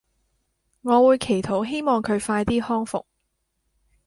[0.81, 3.03] 我會祈禱希望佢快啲康復